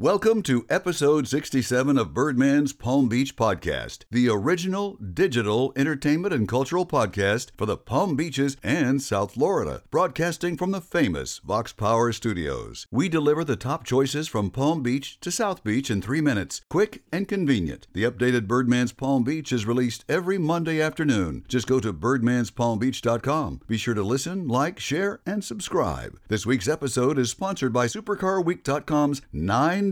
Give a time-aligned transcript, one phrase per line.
[0.00, 6.86] Welcome to episode 67 of Birdman's Palm Beach Podcast, the original digital entertainment and cultural
[6.86, 12.86] podcast for the Palm Beaches and South Florida, broadcasting from the famous Vox Power Studios.
[12.90, 17.02] We deliver the top choices from Palm Beach to South Beach in three minutes, quick
[17.12, 17.86] and convenient.
[17.92, 21.44] The updated Birdman's Palm Beach is released every Monday afternoon.
[21.46, 23.60] Just go to birdmanspalmbeach.com.
[23.66, 26.18] Be sure to listen, like, share, and subscribe.
[26.28, 29.20] This week's episode is sponsored by SuperCarWeek.com's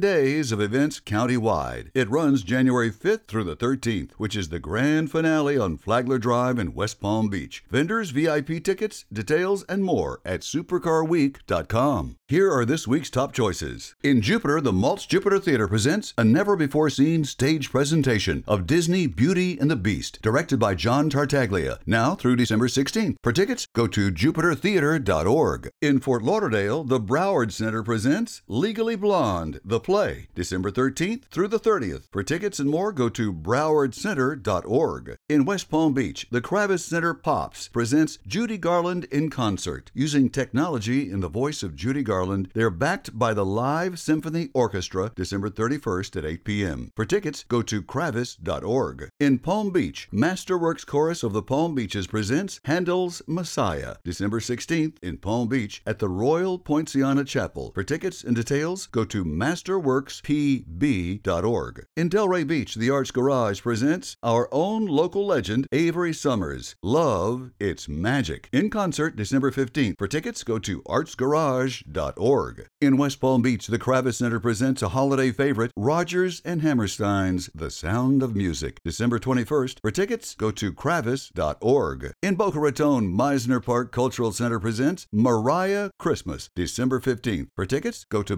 [0.00, 1.90] days of events countywide.
[1.94, 6.58] It runs January 5th through the 13th, which is the grand finale on Flagler Drive
[6.58, 7.64] in West Palm Beach.
[7.70, 12.16] Vendors, VIP tickets, details, and more at supercarweek.com.
[12.28, 13.94] Here are this week's top choices.
[14.02, 19.06] In Jupiter, the Maltz Jupiter Theater presents a never before seen stage presentation of Disney
[19.06, 23.16] Beauty and the Beast, directed by John Tartaglia, now through December 16th.
[23.22, 25.70] For tickets, go to jupitertheater.org.
[25.80, 31.58] In Fort Lauderdale, the Broward Center presents Legally Blonde, the play, December 13th through the
[31.58, 32.08] 30th.
[32.12, 35.16] For tickets and more, go to browardcenter.org.
[35.30, 39.90] In West Palm Beach, the Kravis Center Pops presents Judy Garland in concert.
[39.94, 45.10] Using technology in the voice of Judy Garland, they're backed by the Live Symphony Orchestra,
[45.16, 46.92] December 31st at 8 p.m.
[46.94, 49.08] For tickets, go to kravis.org.
[49.18, 55.16] In Palm Beach, Masterworks Chorus of the Palm Beaches presents Handel's Messiah, December 16th in
[55.16, 57.72] Palm Beach at the Royal Poinciana Chapel.
[57.72, 59.24] For tickets and details, go to
[59.68, 61.86] masterworkspb.org.
[61.96, 66.76] In Delray Beach, the Arts Garage presents our own local legend, Avery Sommers.
[66.82, 68.48] Love, it's magic.
[68.52, 69.94] In concert, December 15th.
[69.98, 72.68] For tickets, go to artsgarage.org.
[72.80, 77.70] In West Palm Beach, the Kravis Center presents a holiday favorite, Rodgers and Hammerstein's The
[77.70, 79.80] Sound of Music, December 21st.
[79.80, 82.12] For tickets, go to kravis.org.
[82.22, 87.48] In Boca Raton, Mizner Park Cultural Center presents Mariah Christmas, December 15th.
[87.54, 88.36] For tickets, go to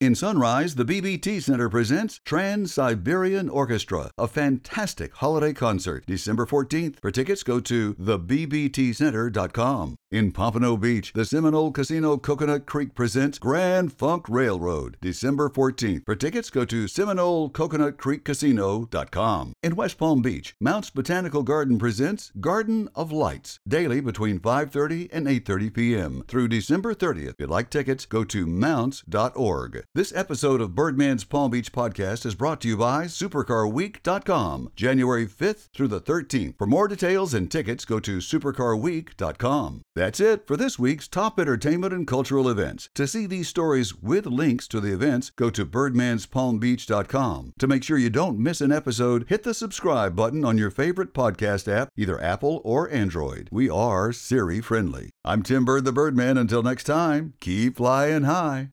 [0.00, 7.00] In Sunrise, the BBT Center presents Trans Siberian Orchestra, a fantastic holiday concert, December 14th.
[7.00, 9.96] For tickets, go to thebbtcenter.com.
[10.12, 16.04] In Pompano Beach, the Seminole Casino Coconut Creek presents Grand Funk Railroad, December 14th.
[16.04, 19.52] For tickets, go to SeminoleCoconutCreekCasino.com.
[19.62, 25.28] In West Palm Beach, Mounts Botanical Garden presents Garden of Lights, daily between 5.30 and
[25.28, 26.24] 8.30 p.m.
[26.26, 27.28] through December 30th.
[27.28, 29.84] If you'd like tickets, go to mounts.org.
[29.94, 35.68] This episode of Birdman's Palm Beach Podcast is brought to you by SuperCarWeek.com, January 5th
[35.72, 36.58] through the 13th.
[36.58, 39.82] For more details and tickets, go to SuperCarWeek.com.
[40.00, 42.88] That's it for this week's top entertainment and cultural events.
[42.94, 47.52] To see these stories with links to the events, go to birdmanspalmbeach.com.
[47.58, 51.12] To make sure you don't miss an episode, hit the subscribe button on your favorite
[51.12, 53.50] podcast app, either Apple or Android.
[53.52, 55.10] We are Siri friendly.
[55.22, 56.38] I'm Tim Bird the Birdman.
[56.38, 58.70] Until next time, keep flying high.